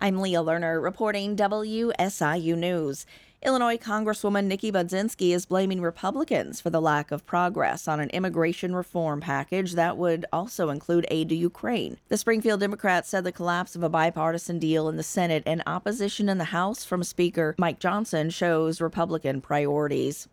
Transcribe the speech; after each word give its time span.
I'm 0.00 0.20
Leah 0.20 0.44
Lerner 0.44 0.80
reporting 0.80 1.34
WSIU 1.34 2.56
News. 2.56 3.04
Illinois 3.42 3.76
Congresswoman 3.76 4.44
Nikki 4.44 4.70
Budzinski 4.70 5.34
is 5.34 5.44
blaming 5.44 5.80
Republicans 5.80 6.60
for 6.60 6.70
the 6.70 6.80
lack 6.80 7.10
of 7.10 7.26
progress 7.26 7.88
on 7.88 7.98
an 7.98 8.08
immigration 8.10 8.76
reform 8.76 9.20
package 9.20 9.72
that 9.72 9.96
would 9.96 10.24
also 10.32 10.68
include 10.68 11.04
aid 11.10 11.28
to 11.30 11.34
Ukraine. 11.34 11.98
The 12.06 12.16
Springfield 12.16 12.60
Democrats 12.60 13.08
said 13.08 13.24
the 13.24 13.32
collapse 13.32 13.74
of 13.74 13.82
a 13.82 13.88
bipartisan 13.88 14.60
deal 14.60 14.88
in 14.88 14.96
the 14.96 15.02
Senate 15.02 15.42
and 15.44 15.64
opposition 15.66 16.28
in 16.28 16.38
the 16.38 16.44
House 16.44 16.84
from 16.84 17.02
Speaker 17.02 17.56
Mike 17.58 17.80
Johnson 17.80 18.30
shows 18.30 18.80
Republican 18.80 19.40
priorities. 19.40 20.28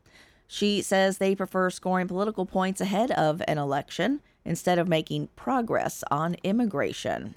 She 0.45 0.83
says 0.83 1.17
they 1.17 1.33
prefer 1.33 1.71
scoring 1.71 2.07
political 2.07 2.45
points 2.45 2.81
ahead 2.81 3.09
of 3.09 3.41
an 3.47 3.57
election 3.57 4.21
instead 4.45 4.77
of 4.77 4.87
making 4.87 5.29
progress 5.35 6.03
on 6.11 6.35
immigration. 6.43 7.33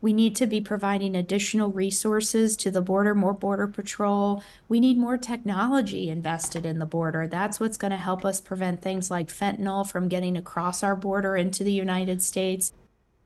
We 0.00 0.12
need 0.12 0.34
to 0.36 0.46
be 0.46 0.60
providing 0.60 1.14
additional 1.14 1.70
resources 1.70 2.56
to 2.58 2.70
the 2.70 2.80
border, 2.80 3.14
more 3.14 3.34
border 3.34 3.66
patrol. 3.66 4.42
We 4.68 4.80
need 4.80 4.96
more 4.96 5.18
technology 5.18 6.08
invested 6.08 6.64
in 6.64 6.78
the 6.78 6.86
border. 6.86 7.26
That's 7.26 7.60
what's 7.60 7.76
going 7.76 7.90
to 7.90 7.96
help 7.96 8.24
us 8.24 8.40
prevent 8.40 8.80
things 8.80 9.10
like 9.10 9.28
fentanyl 9.28 9.88
from 9.88 10.08
getting 10.08 10.36
across 10.36 10.82
our 10.82 10.96
border 10.96 11.36
into 11.36 11.64
the 11.64 11.72
United 11.72 12.22
States. 12.22 12.72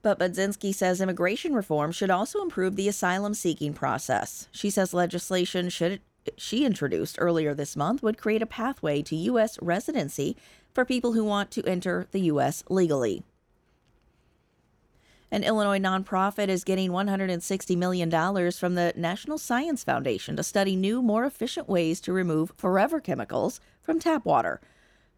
But 0.03 0.19
Budzinski 0.19 0.75
says 0.75 1.01
immigration 1.01 1.55
reform 1.55 1.91
should 1.93 2.11
also 2.11 2.43
improve 2.43 2.77
the 2.77 2.89
asylum 2.89 3.35
seeking 3.35 3.73
process. 3.73 4.49
She 4.53 4.69
says 4.69 4.93
legislation 4.93 5.71
should 5.71 6.01
she 6.37 6.65
introduced 6.65 7.17
earlier 7.19 7.55
this 7.55 7.77
month 7.77 8.03
would 8.03 8.19
create 8.19 8.43
a 8.43 8.47
pathway 8.47 9.03
to 9.03 9.17
U.S. 9.17 9.59
residency 9.61 10.37
for 10.73 10.85
people 10.85 11.13
who 11.13 11.25
want 11.25 11.51
to 11.53 11.65
enter 11.65 12.07
the 12.13 12.21
U.S. 12.21 12.65
legally. 12.69 13.23
An 15.35 15.43
Illinois 15.43 15.81
nonprofit 15.81 16.47
is 16.47 16.63
getting 16.63 16.93
$160 16.93 17.77
million 17.77 18.09
from 18.53 18.77
the 18.77 18.93
National 18.95 19.37
Science 19.37 19.83
Foundation 19.83 20.37
to 20.37 20.45
study 20.45 20.77
new, 20.77 21.03
more 21.03 21.25
efficient 21.25 21.69
ways 21.69 22.01
to 22.03 22.13
remove 22.13 22.53
forever 22.57 23.01
chemicals 23.01 23.59
from 23.83 23.99
tap 23.99 24.25
water. 24.25 24.61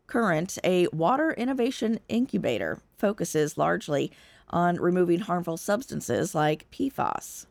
Current, 0.06 0.56
a 0.64 0.86
water 0.86 1.32
innovation 1.32 2.00
incubator, 2.08 2.78
focuses 2.96 3.58
largely 3.58 4.10
on 4.48 4.80
removing 4.80 5.20
harmful 5.20 5.58
substances 5.58 6.34
like 6.34 6.66
PFAS 6.70 7.44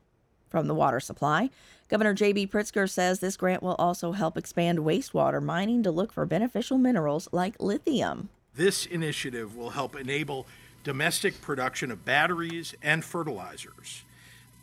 from 0.50 0.66
the 0.66 0.74
water 0.74 1.00
supply. 1.00 1.52
Governor 1.88 2.16
J.B. 2.16 2.48
Pritzker 2.48 2.90
says 2.90 3.20
this 3.20 3.38
grant 3.38 3.62
will 3.62 3.76
also 3.76 4.14
help 4.14 4.40
expand 4.40 4.80
wastewater 4.80 5.40
mining 5.40 5.84
to 5.84 5.92
look 5.92 6.12
for 6.12 6.26
beneficial 6.26 6.80
minerals 6.80 7.30
like 7.32 7.58
lithium. 7.60 8.30
This 8.56 8.88
initiative 8.88 9.56
will 9.56 9.70
help 9.70 9.96
enable 9.96 10.48
domestic 10.86 11.42
production 11.42 11.90
of 11.90 12.06
batteries 12.06 12.76
and 12.84 13.04
fertilizers, 13.04 14.04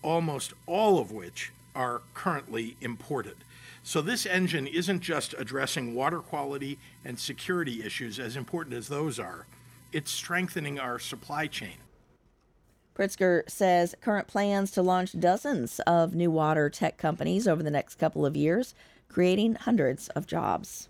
almost 0.02 0.54
all 0.66 1.00
of 1.00 1.10
which 1.10 1.52
are 1.74 2.00
currently 2.14 2.76
imported. 2.80 3.34
So, 3.82 4.00
this 4.00 4.24
engine 4.24 4.68
isn't 4.68 5.00
just 5.00 5.34
addressing 5.36 5.96
water 5.96 6.20
quality 6.20 6.78
and 7.04 7.18
security 7.18 7.82
issues, 7.82 8.20
as 8.20 8.36
important 8.36 8.76
as 8.76 8.86
those 8.86 9.18
are, 9.18 9.46
it's 9.92 10.12
strengthening 10.12 10.78
our 10.78 11.00
supply 11.00 11.48
chain. 11.48 11.78
Pritzker 12.94 13.42
says 13.50 13.96
current 14.00 14.28
plans 14.28 14.70
to 14.72 14.82
launch 14.82 15.18
dozens 15.18 15.80
of 15.80 16.14
new 16.14 16.30
water 16.30 16.70
tech 16.70 16.98
companies 16.98 17.48
over 17.48 17.64
the 17.64 17.70
next 17.70 17.96
couple 17.96 18.24
of 18.24 18.36
years, 18.36 18.76
creating 19.08 19.56
hundreds 19.56 20.06
of 20.10 20.28
jobs. 20.28 20.88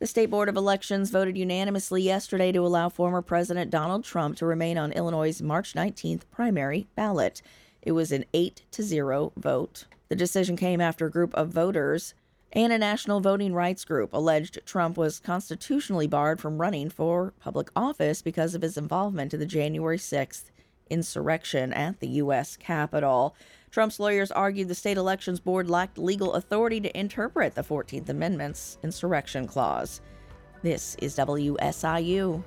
The 0.00 0.08
State 0.08 0.26
Board 0.26 0.48
of 0.48 0.56
Elections 0.56 1.10
voted 1.10 1.38
unanimously 1.38 2.02
yesterday 2.02 2.50
to 2.50 2.66
allow 2.66 2.88
former 2.88 3.22
President 3.22 3.70
Donald 3.70 4.02
Trump 4.02 4.36
to 4.38 4.46
remain 4.46 4.76
on 4.76 4.90
Illinois' 4.90 5.40
March 5.40 5.72
19th 5.74 6.22
primary 6.32 6.88
ballot. 6.96 7.40
It 7.80 7.92
was 7.92 8.10
an 8.10 8.24
8 8.34 8.64
to 8.72 8.82
0 8.82 9.32
vote. 9.36 9.84
The 10.08 10.16
decision 10.16 10.56
came 10.56 10.80
after 10.80 11.06
a 11.06 11.10
group 11.10 11.32
of 11.34 11.50
voters 11.50 12.14
and 12.52 12.72
a 12.72 12.78
national 12.78 13.20
voting 13.20 13.54
rights 13.54 13.84
group 13.84 14.12
alleged 14.12 14.58
Trump 14.66 14.96
was 14.96 15.20
constitutionally 15.20 16.08
barred 16.08 16.40
from 16.40 16.60
running 16.60 16.90
for 16.90 17.32
public 17.38 17.70
office 17.76 18.20
because 18.20 18.56
of 18.56 18.62
his 18.62 18.76
involvement 18.76 19.32
in 19.32 19.38
the 19.38 19.46
January 19.46 19.98
6th 19.98 20.50
insurrection 20.90 21.72
at 21.72 22.00
the 22.00 22.08
U.S. 22.08 22.56
Capitol. 22.56 23.34
Trump's 23.70 23.98
lawyers 23.98 24.30
argued 24.30 24.68
the 24.68 24.74
state 24.74 24.96
elections 24.96 25.40
board 25.40 25.68
lacked 25.68 25.98
legal 25.98 26.34
authority 26.34 26.80
to 26.80 26.98
interpret 26.98 27.54
the 27.54 27.62
14th 27.62 28.08
Amendment's 28.08 28.78
insurrection 28.82 29.46
clause. 29.46 30.00
This 30.62 30.96
is 31.00 31.16
WSIU. 31.16 32.42